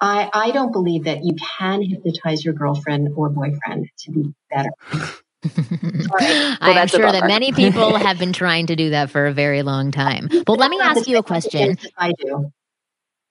[0.00, 4.70] I, I don't believe that you can hypnotize your girlfriend or boyfriend to be better.
[5.42, 9.62] well, I'm sure that many people have been trying to do that for a very
[9.62, 10.28] long time.
[10.46, 11.76] But let me ask you a question.
[11.96, 12.50] I do.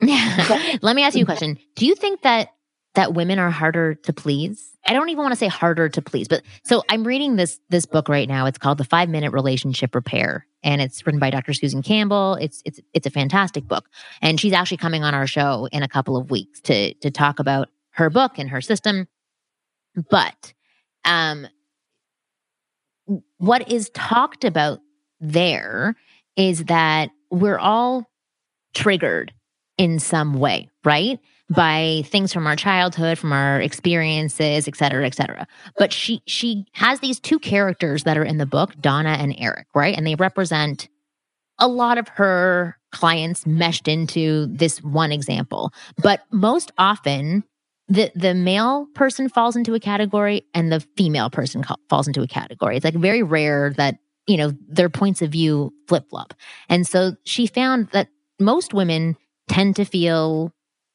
[0.81, 1.57] let me ask you a question.
[1.75, 2.49] Do you think that
[2.95, 4.71] that women are harder to please.
[4.85, 7.85] I don't even want to say harder to please, but so I'm reading this this
[7.85, 8.45] book right now.
[8.45, 11.53] It's called The 5 Minute Relationship Repair and it's written by Dr.
[11.53, 12.35] Susan Campbell.
[12.35, 13.89] It's it's it's a fantastic book.
[14.21, 17.39] And she's actually coming on our show in a couple of weeks to to talk
[17.39, 19.07] about her book and her system.
[20.09, 20.53] But
[21.05, 21.47] um
[23.37, 24.79] what is talked about
[25.19, 25.95] there
[26.35, 28.09] is that we're all
[28.73, 29.33] triggered
[29.79, 31.19] in some way, right?
[31.49, 35.47] by things from our childhood, from our experiences, et cetera, et cetera.
[35.77, 39.67] But she she has these two characters that are in the book, Donna and Eric,
[39.73, 39.97] right?
[39.97, 40.87] And they represent
[41.57, 45.73] a lot of her clients meshed into this one example.
[45.97, 47.43] But most often,
[47.87, 52.27] the the male person falls into a category and the female person falls into a
[52.27, 52.77] category.
[52.77, 56.35] It's like very rare that you know their points of view flip flop.
[56.69, 59.17] And so she found that most women
[59.49, 60.53] tend to feel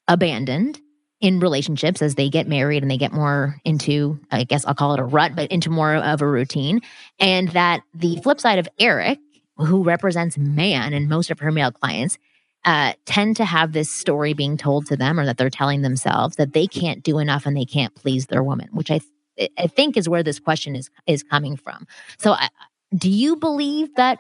[0.09, 0.81] abandoned
[1.21, 4.95] in relationships as they get married and they get more into, I guess I'll call
[4.95, 6.81] it a rut, but into more of a routine.
[7.19, 9.19] And that the flip side of Eric,
[9.57, 12.19] who represents man and most of her male clients,
[12.65, 16.37] uh, tend to have this story being told to them or that they're telling themselves
[16.37, 19.01] that they can't do enough and they can't please their woman, which I,
[19.39, 21.87] th- I think is where this question is, is coming from.
[22.19, 22.49] So I,
[22.95, 24.19] do you believe that,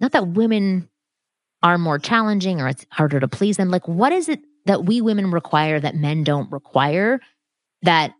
[0.00, 0.88] not that women
[1.62, 5.00] are more challenging or it's harder to please them, like what is it that we
[5.00, 7.20] women require that men don't require
[7.82, 8.14] that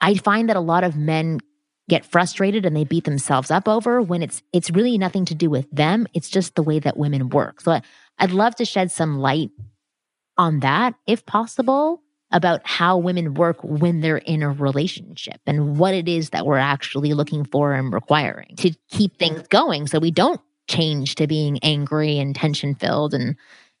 [0.00, 1.40] I find that a lot of men
[1.88, 5.50] get frustrated and they beat themselves up over when it's it's really nothing to do
[5.50, 6.06] with them.
[6.14, 7.60] It's just the way that women work.
[7.60, 7.82] So I,
[8.18, 9.50] i'd love to shed some light
[10.36, 15.94] on that if possible about how women work when they're in a relationship and what
[15.94, 20.10] it is that we're actually looking for and requiring to keep things going so we
[20.10, 23.36] don't change to being angry and tension filled and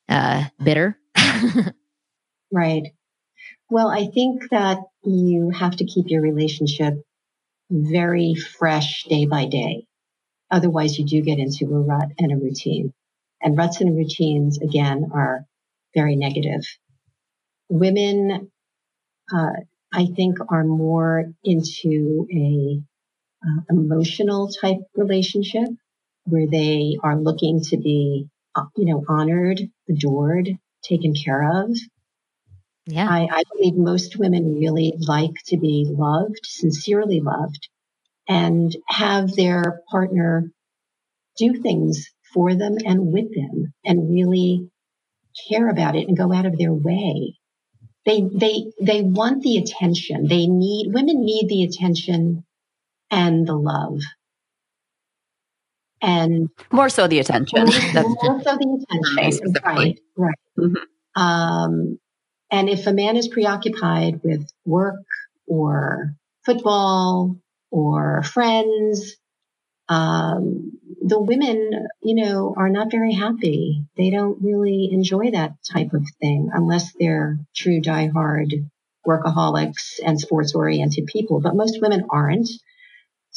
[0.08, 0.98] uh, bitter
[2.54, 2.92] Right.
[3.68, 6.94] Well, I think that you have to keep your relationship
[7.68, 9.86] very fresh day by day.
[10.52, 12.92] Otherwise, you do get into a rut and a routine.
[13.42, 15.44] And ruts and routines, again, are
[15.94, 16.62] very negative.
[17.68, 18.52] Women,
[19.34, 19.52] uh,
[19.92, 22.80] I think, are more into a
[23.44, 25.68] uh, emotional type relationship
[26.24, 30.48] where they are looking to be, uh, you know, honored, adored,
[30.82, 31.70] taken care of.
[32.86, 33.08] Yeah.
[33.08, 37.68] I, I believe most women really like to be loved, sincerely loved,
[38.28, 40.50] and have their partner
[41.38, 44.68] do things for them and with them and really
[45.48, 47.34] care about it and go out of their way.
[48.06, 50.26] They, they, they want the attention.
[50.28, 52.44] They need, women need the attention
[53.10, 54.00] and the love.
[56.04, 57.64] And more so the attention.
[57.64, 59.54] more so the attention.
[59.64, 60.38] Right, right.
[60.58, 61.20] Mm-hmm.
[61.20, 61.98] Um,
[62.50, 65.04] and if a man is preoccupied with work
[65.46, 66.14] or
[66.44, 67.36] football
[67.70, 69.16] or friends,
[69.88, 73.84] um, the women, you know, are not very happy.
[73.96, 78.52] They don't really enjoy that type of thing unless they're true diehard
[79.06, 81.40] workaholics and sports oriented people.
[81.40, 82.48] But most women aren't.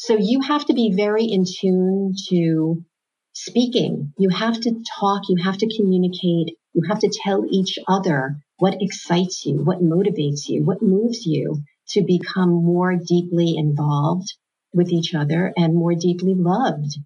[0.00, 2.84] So you have to be very in tune to
[3.32, 4.12] speaking.
[4.16, 5.22] You have to talk.
[5.28, 6.56] You have to communicate.
[6.72, 11.64] You have to tell each other what excites you, what motivates you, what moves you
[11.90, 14.32] to become more deeply involved
[14.72, 16.96] with each other and more deeply loved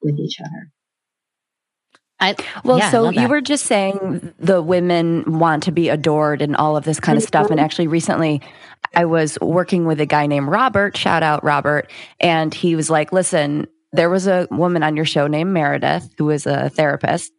[0.00, 0.70] with each other.
[2.20, 6.56] I, well, yeah, so you were just saying the women want to be adored and
[6.56, 7.50] all of this kind of stuff.
[7.50, 8.42] And actually, recently,
[8.94, 10.96] I was working with a guy named Robert.
[10.96, 11.90] Shout out, Robert.
[12.18, 16.26] And he was like, listen, there was a woman on your show named Meredith who
[16.26, 17.32] was a therapist.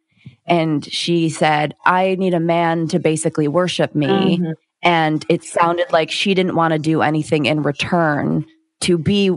[0.46, 4.38] And she said, I need a man to basically worship me.
[4.38, 4.52] Mm-hmm.
[4.82, 8.46] And it sounded like she didn't want to do anything in return
[8.80, 9.30] to be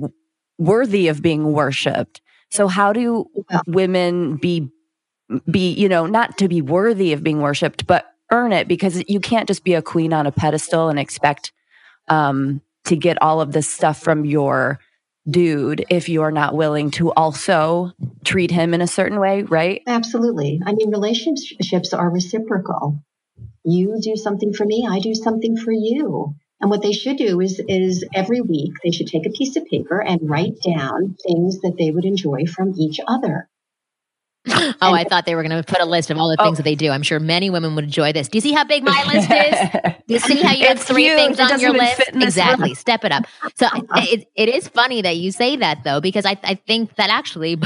[0.58, 2.22] worthy of being worshiped.
[2.50, 3.26] So how do
[3.68, 4.70] women be
[5.50, 9.20] be, you know, not to be worthy of being worshiped, but earn it because you
[9.20, 11.52] can't just be a queen on a pedestal and expect
[12.10, 14.80] um, to get all of this stuff from your
[15.30, 17.94] dude if you're not willing to also
[18.26, 19.82] treat him in a certain way, right?
[19.88, 20.60] Absolutely.
[20.66, 23.00] I mean, relationships are reciprocal.
[23.64, 26.36] You do something for me, I do something for you.
[26.60, 29.66] And what they should do is, is every week they should take a piece of
[29.66, 33.50] paper and write down things that they would enjoy from each other.
[34.50, 36.58] Oh, I thought they were going to put a list of all the things oh.
[36.58, 36.92] that they do.
[36.92, 38.28] I'm sure many women would enjoy this.
[38.28, 39.94] Do you see how big my list is?
[40.08, 41.18] Do you see how you have three huge.
[41.18, 42.02] things on your list?
[42.14, 42.74] Exactly.
[42.74, 43.24] Step it up.
[43.56, 47.10] So it, it is funny that you say that though, because I, I think that
[47.10, 47.58] actually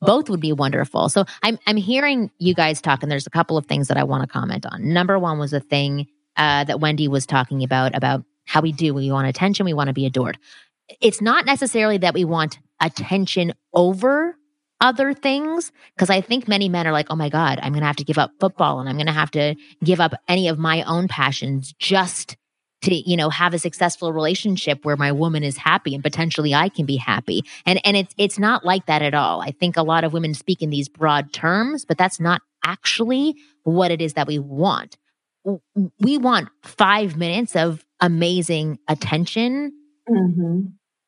[0.00, 1.08] both would be wonderful.
[1.08, 4.04] So I'm, I'm hearing you guys talk and there's a couple of things that I
[4.04, 4.92] want to comment on.
[4.92, 8.94] Number one was a thing uh, that Wendy was talking about, about how we do.
[8.94, 9.66] We want attention.
[9.66, 10.38] We want to be adored.
[11.00, 14.37] It's not necessarily that we want attention over
[14.80, 17.86] other things because I think many men are like, oh my God, I'm going to
[17.86, 20.58] have to give up football and I'm going to have to give up any of
[20.58, 22.36] my own passions just
[22.82, 26.68] to you know have a successful relationship where my woman is happy and potentially I
[26.68, 27.42] can be happy.
[27.66, 29.40] And and it's it's not like that at all.
[29.40, 33.36] I think a lot of women speak in these broad terms but that's not actually
[33.64, 34.96] what it is that we want.
[35.98, 39.72] We want 5 minutes of amazing attention
[40.08, 40.60] mm-hmm.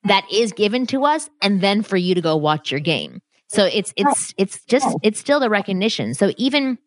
[0.04, 3.64] that is given to us and then for you to go watch your game so
[3.64, 6.14] it's it's it's just it's still the recognition.
[6.14, 6.78] So even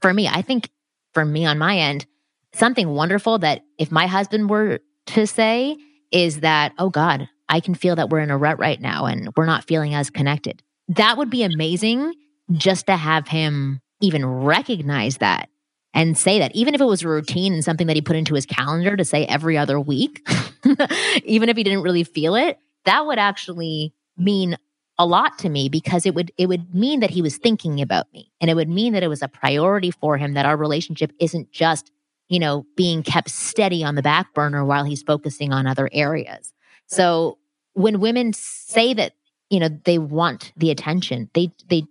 [0.00, 0.70] for me, I think
[1.12, 2.06] for me on my end,
[2.54, 5.76] something wonderful that if my husband were to say
[6.12, 9.30] is that, oh God, I can feel that we're in a rut right now and
[9.36, 10.62] we're not feeling as connected.
[10.86, 12.14] That would be amazing
[12.52, 15.48] just to have him even recognize that
[15.94, 18.36] and say that, even if it was a routine and something that he put into
[18.36, 20.24] his calendar to say every other week,
[21.24, 24.56] even if he didn't really feel it, that would actually mean
[24.98, 28.12] a lot to me because it would it would mean that he was thinking about
[28.12, 28.32] me.
[28.40, 31.52] And it would mean that it was a priority for him that our relationship isn't
[31.52, 31.90] just
[32.28, 36.52] you know being kept steady on the back burner while he's focusing on other areas.
[36.86, 37.38] So
[37.74, 39.12] when women say that
[39.50, 41.84] you know they want the attention they they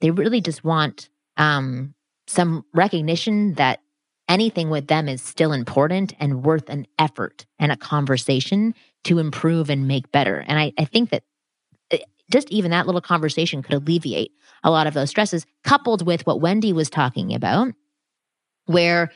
[0.00, 1.94] they really just want um
[2.26, 3.80] some recognition that
[4.28, 9.70] anything with them is still important and worth an effort and a conversation to improve
[9.70, 10.44] and make better.
[10.46, 11.22] And i, I think that
[12.30, 16.40] just even that little conversation could alleviate a lot of those stresses, coupled with what
[16.40, 17.72] Wendy was talking about,
[18.66, 19.10] where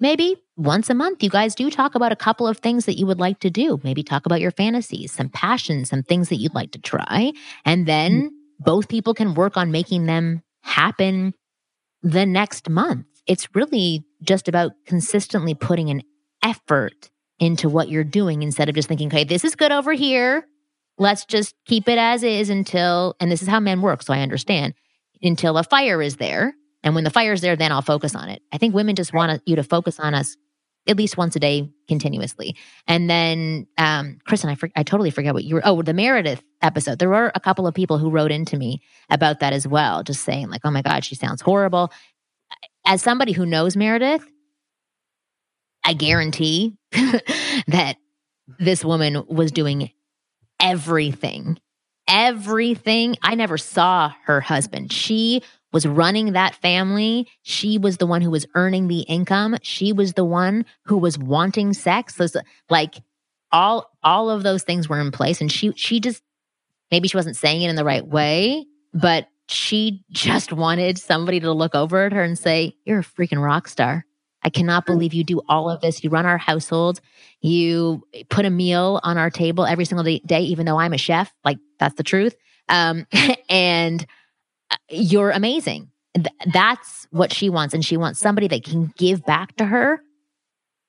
[0.00, 3.06] maybe once a month you guys do talk about a couple of things that you
[3.06, 3.80] would like to do.
[3.84, 7.32] Maybe talk about your fantasies, some passions, some things that you'd like to try.
[7.64, 8.28] And then mm-hmm.
[8.58, 11.34] both people can work on making them happen
[12.02, 13.06] the next month.
[13.26, 16.02] It's really just about consistently putting an
[16.42, 20.46] effort into what you're doing instead of just thinking, okay, this is good over here
[20.98, 24.20] let's just keep it as is until, and this is how men work, so I
[24.20, 24.74] understand,
[25.22, 26.54] until a fire is there.
[26.82, 28.42] And when the fire is there, then I'll focus on it.
[28.52, 30.36] I think women just want you to focus on us
[30.88, 32.56] at least once a day continuously.
[32.86, 35.62] And then, um, Kristen I, for, I totally forget what you were.
[35.64, 36.98] Oh, the Meredith episode.
[36.98, 38.80] There were a couple of people who wrote into me
[39.10, 41.92] about that as well, just saying like, "Oh my God, she sounds horrible."
[42.86, 44.24] As somebody who knows Meredith,
[45.84, 47.96] I guarantee that
[48.60, 49.90] this woman was doing
[50.60, 51.58] everything.
[52.08, 53.16] Everything.
[53.22, 54.92] I never saw her husband.
[54.92, 55.42] She
[55.72, 57.28] was running that family.
[57.42, 59.56] She was the one who was earning the income.
[59.62, 62.20] She was the one who was wanting sex.
[62.70, 62.94] Like
[63.52, 66.22] all all of those things were in place and she she just
[66.90, 71.52] maybe she wasn't saying it in the right way, but she just wanted somebody to
[71.52, 74.04] look over at her and say, You're a freaking rock star.
[74.46, 76.04] I cannot believe you do all of this.
[76.04, 77.00] You run our household.
[77.40, 81.34] You put a meal on our table every single day, even though I'm a chef.
[81.44, 82.36] Like, that's the truth.
[82.68, 83.08] Um,
[83.50, 84.06] and
[84.70, 85.90] uh, you're amazing.
[86.54, 87.74] That's what she wants.
[87.74, 90.00] And she wants somebody that can give back to her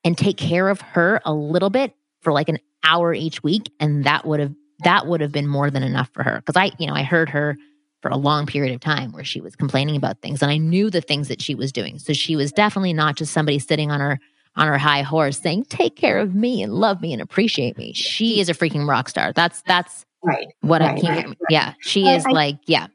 [0.04, 3.72] and take care of her a little bit for like an hour each week.
[3.80, 4.54] And that would have,
[4.84, 6.40] that would have been more than enough for her.
[6.46, 7.56] Cause I, you know, I heard her
[8.00, 10.90] for a long period of time where she was complaining about things and I knew
[10.90, 11.98] the things that she was doing.
[11.98, 14.18] So she was definitely not just somebody sitting on her
[14.56, 17.92] on her high horse saying, "Take care of me and love me and appreciate me."
[17.92, 19.32] She is a freaking rock star.
[19.32, 20.48] That's that's right.
[20.60, 22.88] What right, I can right, Yeah, she is I, like yeah.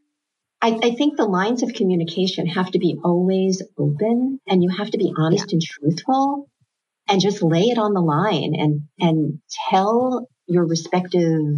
[0.62, 4.92] I, I, think the lines of communication have to be always open, and you have
[4.92, 5.56] to be honest yeah.
[5.56, 6.50] and truthful,
[7.10, 9.40] and just lay it on the line and and
[9.70, 11.56] tell your respective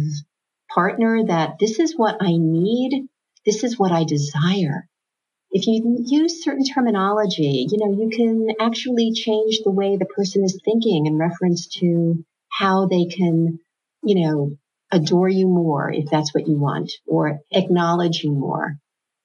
[0.72, 3.08] partner that this is what I need
[3.46, 4.88] this is what I desire.
[5.50, 10.44] If you use certain terminology, you know, you can actually change the way the person
[10.44, 13.60] is thinking in reference to how they can,
[14.02, 14.56] you know,
[14.90, 18.76] adore you more if that's what you want or acknowledge you more.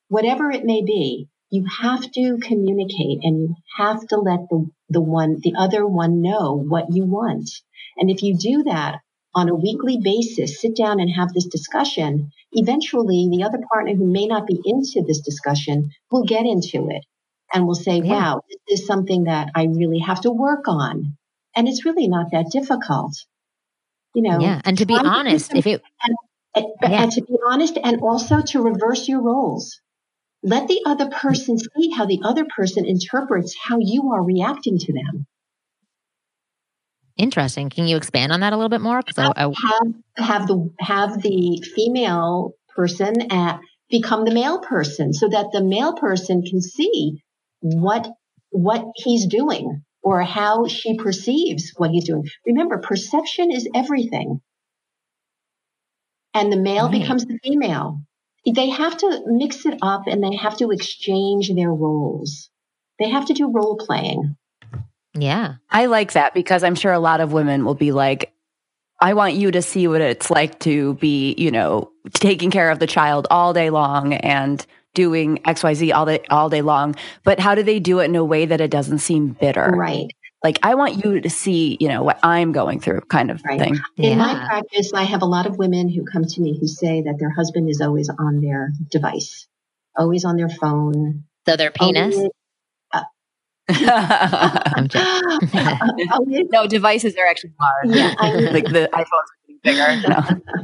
[0.07, 5.01] Whatever it may be, you have to communicate and you have to let the, the
[5.01, 7.49] one, the other one know what you want.
[7.97, 8.99] And if you do that
[9.33, 14.11] on a weekly basis, sit down and have this discussion, eventually the other partner who
[14.11, 17.05] may not be into this discussion will get into it
[17.53, 18.33] and will say, yeah.
[18.33, 21.17] wow, this is something that I really have to work on.
[21.55, 23.13] And it's really not that difficult.
[24.13, 24.61] You know, yeah.
[24.65, 26.15] And to be honest, if it, and,
[26.55, 27.03] and, yeah.
[27.03, 29.79] and to be honest, and also to reverse your roles.
[30.43, 34.93] Let the other person see how the other person interprets how you are reacting to
[34.93, 35.27] them.
[37.21, 37.69] Interesting.
[37.69, 38.99] Can you expand on that a little bit more?
[39.15, 43.59] I, I, have have the have the female person at,
[43.91, 47.21] become the male person, so that the male person can see
[47.59, 48.11] what
[48.49, 52.23] what he's doing or how she perceives what he's doing.
[52.43, 54.41] Remember, perception is everything,
[56.33, 57.01] and the male right.
[57.01, 58.01] becomes the female.
[58.51, 62.49] They have to mix it up, and they have to exchange their roles.
[62.97, 64.37] They have to do role playing.
[65.13, 65.55] Yeah.
[65.69, 68.33] I like that because I'm sure a lot of women will be like,
[69.01, 72.79] I want you to see what it's like to be, you know, taking care of
[72.79, 76.95] the child all day long and doing XYZ all day all day long.
[77.23, 79.71] But how do they do it in a way that it doesn't seem bitter?
[79.75, 80.07] Right.
[80.43, 83.59] Like I want you to see, you know, what I'm going through kind of right.
[83.59, 83.79] thing.
[83.97, 84.15] In yeah.
[84.15, 87.15] my practice, I have a lot of women who come to me who say that
[87.19, 89.47] their husband is always on their device,
[89.97, 91.23] always on their phone.
[91.47, 92.15] So their penis?
[92.15, 92.31] Always,
[93.69, 95.39] I'm joking.
[96.13, 97.95] Oh, no, devices are actually large.
[97.95, 98.13] Yeah,
[98.51, 100.07] like the iPhones are getting bigger.
[100.07, 100.57] No.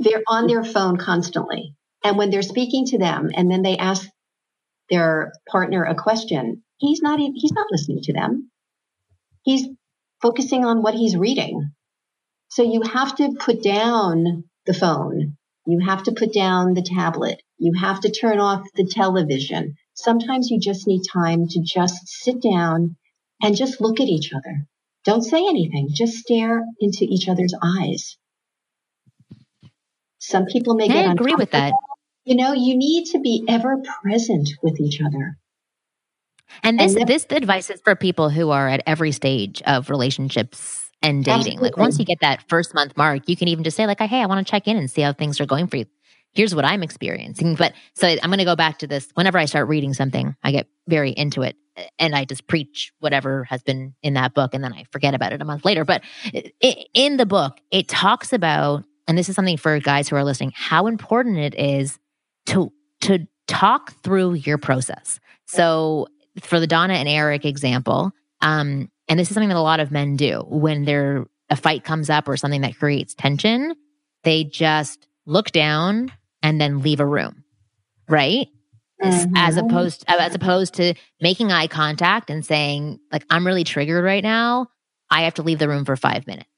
[0.00, 1.74] they're on their phone constantly.
[2.04, 4.08] And when they're speaking to them and then they ask
[4.90, 8.50] their partner a question, he's not even, he's not listening to them.
[9.42, 9.66] He's
[10.20, 11.72] focusing on what he's reading.
[12.48, 15.36] So you have to put down the phone.
[15.66, 17.40] You have to put down the tablet.
[17.58, 19.76] You have to turn off the television.
[19.94, 22.96] Sometimes you just need time to just sit down
[23.42, 24.66] and just look at each other.
[25.04, 25.88] Don't say anything.
[25.92, 28.16] Just stare into each other's eyes.
[30.18, 31.72] Some people may get I agree with that.
[32.24, 35.36] You know, you need to be ever present with each other.
[36.62, 40.88] And this and this advice is for people who are at every stage of relationships
[41.02, 41.38] and dating.
[41.38, 41.68] Absolutely.
[41.68, 44.20] Like once you get that first month mark, you can even just say like, "Hey,
[44.22, 45.86] I want to check in and see how things are going for you."
[46.34, 47.54] Here's what I'm experiencing.
[47.54, 49.08] But so I'm going to go back to this.
[49.14, 51.56] Whenever I start reading something, I get very into it
[51.98, 55.32] and I just preach whatever has been in that book and then I forget about
[55.32, 55.84] it a month later.
[55.84, 56.02] But
[56.62, 60.52] in the book, it talks about, and this is something for guys who are listening,
[60.54, 61.98] how important it is
[62.46, 62.72] to,
[63.02, 65.20] to talk through your process.
[65.46, 66.08] So
[66.40, 69.90] for the Donna and Eric example, um, and this is something that a lot of
[69.90, 73.74] men do when there a fight comes up or something that creates tension,
[74.24, 76.10] they just look down
[76.42, 77.44] and then leave a room,
[78.08, 78.48] right?
[79.02, 79.36] Mm-hmm.
[79.36, 84.22] As opposed as opposed to making eye contact and saying like I'm really triggered right
[84.22, 84.68] now,
[85.10, 86.48] I have to leave the room for 5 minutes.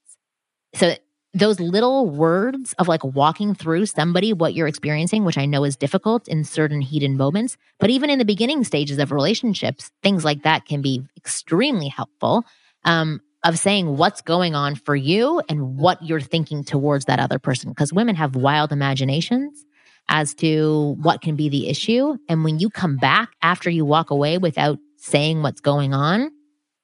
[0.74, 0.95] So
[1.32, 5.76] those little words of like walking through somebody what you're experiencing, which I know is
[5.76, 10.45] difficult in certain heated moments, but even in the beginning stages of relationships, things like
[10.45, 12.45] that can be extremely helpful.
[12.85, 17.39] Um, of saying what's going on for you and what you're thinking towards that other
[17.39, 17.68] person.
[17.68, 19.64] Because women have wild imaginations
[20.09, 22.16] as to what can be the issue.
[22.28, 26.30] And when you come back after you walk away without saying what's going on,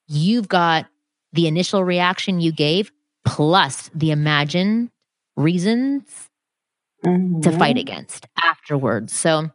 [0.08, 0.86] you've got
[1.32, 2.90] the initial reaction you gave
[3.24, 4.90] plus the imagined
[5.36, 6.02] reasons
[7.04, 7.40] mm-hmm.
[7.40, 9.12] to fight against afterwards.
[9.12, 9.50] So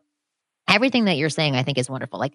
[0.70, 2.20] everything that you're saying, I think is wonderful.
[2.20, 2.34] Like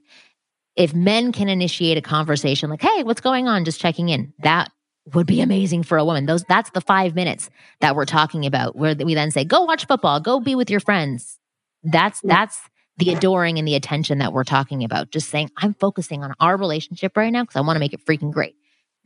[0.76, 3.64] if men can initiate a conversation like, Hey, what's going on?
[3.64, 4.32] Just checking in.
[4.40, 4.70] That
[5.14, 6.26] would be amazing for a woman.
[6.26, 7.50] Those, that's the five minutes
[7.80, 10.80] that we're talking about where we then say, go watch football, go be with your
[10.80, 11.38] friends.
[11.82, 12.60] That's, that's
[12.96, 15.10] the adoring and the attention that we're talking about.
[15.10, 18.04] Just saying, I'm focusing on our relationship right now because I want to make it
[18.04, 18.54] freaking great.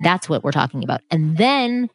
[0.01, 1.01] That's what we're talking about.
[1.11, 1.89] And then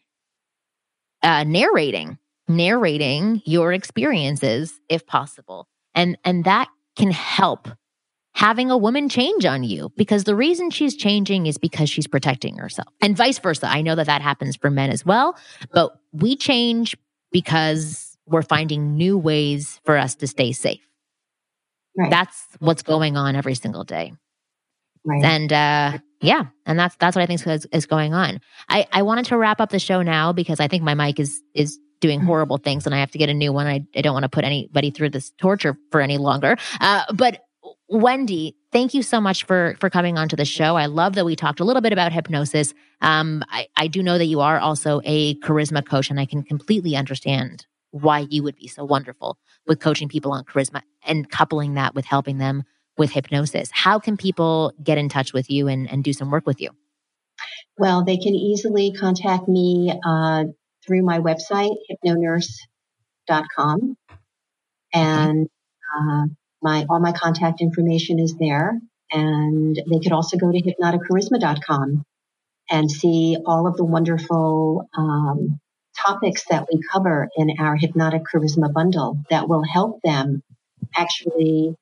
[1.21, 5.67] uh, narrating, narrating your experiences if possible.
[5.93, 7.67] And, and that can help
[8.33, 12.57] having a woman change on you because the reason she's changing is because she's protecting
[12.57, 13.67] herself and vice versa.
[13.67, 15.37] I know that that happens for men as well,
[15.73, 16.95] but we change
[17.31, 20.81] because we're finding new ways for us to stay safe.
[21.97, 22.11] Right.
[22.11, 24.13] That's what's going on every single day.
[25.03, 25.23] Right.
[25.23, 28.41] And uh, yeah, and that's that's what I think is, is going on.
[28.67, 31.41] I I wanted to wrap up the show now because I think my mic is
[31.53, 33.67] is doing horrible things and I have to get a new one.
[33.67, 36.57] I, I don't want to put anybody through this torture for any longer.
[36.79, 37.43] Uh, but
[37.89, 40.75] Wendy, thank you so much for for coming onto the show.
[40.75, 42.75] I love that we talked a little bit about hypnosis.
[43.01, 46.43] Um, I, I do know that you are also a charisma coach, and I can
[46.43, 51.73] completely understand why you would be so wonderful with coaching people on charisma and coupling
[51.73, 52.63] that with helping them
[52.97, 53.71] with hypnosis.
[53.73, 56.69] How can people get in touch with you and, and do some work with you?
[57.77, 60.43] Well, they can easily contact me uh,
[60.85, 61.75] through my website,
[62.05, 63.95] hypnonurse.com.
[64.93, 65.47] And
[65.97, 66.25] uh,
[66.61, 68.79] my all my contact information is there.
[69.11, 72.03] And they could also go to hypnoticcharisma.com
[72.69, 75.59] and see all of the wonderful um,
[75.97, 80.43] topics that we cover in our hypnotic charisma bundle that will help them
[80.95, 81.75] actually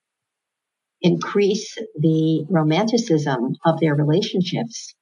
[1.01, 4.95] increase the romanticism of their relationships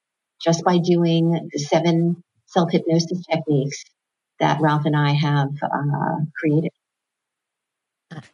[0.43, 3.83] just by doing the seven self hypnosis techniques
[4.39, 6.71] that Ralph and I have uh, created.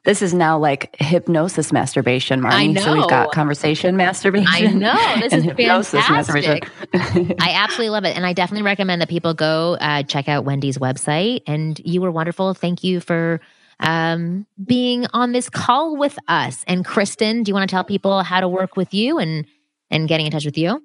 [0.03, 2.51] This is now like hypnosis masturbation, Marni.
[2.51, 2.81] I know.
[2.81, 4.47] So we've got conversation masturbation.
[4.47, 5.15] I know.
[5.21, 6.69] This is fantastic.
[6.93, 8.15] I absolutely love it.
[8.15, 11.41] And I definitely recommend that people go uh, check out Wendy's website.
[11.47, 12.53] And you were wonderful.
[12.53, 13.39] Thank you for
[13.79, 16.63] um, being on this call with us.
[16.67, 19.45] And Kristen, do you want to tell people how to work with you and,
[19.89, 20.83] and getting in touch with you?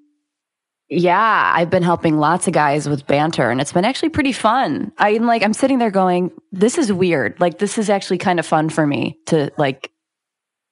[0.89, 4.93] Yeah, I've been helping lots of guys with banter and it's been actually pretty fun.
[4.99, 7.41] I'm like, I'm sitting there going, this is weird.
[7.41, 9.91] Like, this is actually kind of fun for me to like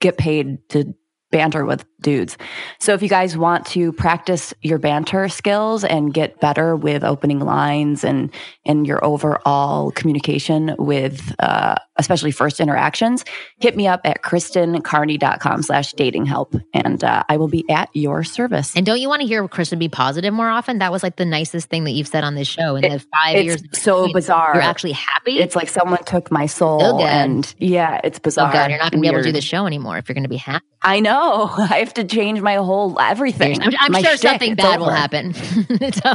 [0.00, 0.94] get paid to
[1.32, 2.38] banter with dudes.
[2.78, 7.40] So if you guys want to practice your banter skills and get better with opening
[7.40, 8.30] lines and
[8.64, 13.24] and your overall communication with uh, especially first interactions,
[13.58, 18.22] hit me up at kristencarney.com slash dating help and uh, I will be at your
[18.22, 18.76] service.
[18.76, 20.78] And don't you want to hear Kristen be positive more often?
[20.78, 22.98] That was like the nicest thing that you've said on this show in it, the
[22.98, 23.62] five it's years.
[23.72, 24.52] so bizarre.
[24.54, 25.38] You're actually happy.
[25.38, 28.50] It's like someone took my soul and yeah, it's bizarre.
[28.50, 30.14] Oh God, you're not going to be able to do the show anymore if you're
[30.14, 30.64] going to be happy.
[30.82, 31.48] I know.
[31.58, 33.60] I have to change my whole everything.
[33.62, 35.34] I'm, I'm sure something bad will happen.
[35.92, 36.14] so.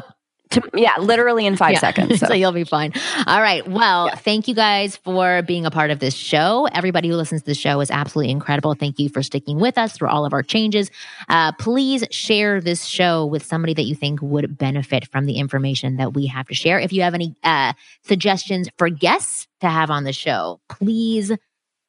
[0.51, 1.79] To, yeah, literally in five yeah.
[1.79, 2.09] seconds.
[2.19, 2.25] So.
[2.25, 2.33] so.
[2.33, 2.91] you'll be fine.
[3.27, 3.67] All right.
[3.67, 4.15] Well, yeah.
[4.15, 6.67] thank you guys for being a part of this show.
[6.73, 8.73] Everybody who listens to the show is absolutely incredible.
[8.73, 10.89] Thank you for sticking with us through all of our changes.
[11.27, 15.97] Uh, please share this show with somebody that you think would benefit from the information
[15.97, 16.79] that we have to share.
[16.79, 21.31] If you have any uh, suggestions for guests to have on the show, please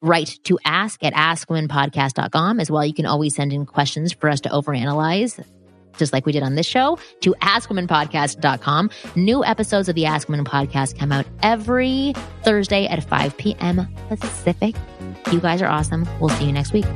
[0.02, 2.84] write to ask at askwomenpodcast.com as well.
[2.84, 5.44] You can always send in questions for us to overanalyze,
[5.96, 8.90] just like we did on this show, to askwomenpodcast.com.
[9.16, 13.86] New episodes of the Ask Women podcast come out every Thursday at 5 p.m.
[14.08, 14.74] Pacific.
[15.30, 16.08] You guys are awesome.
[16.20, 16.86] We'll see you next week.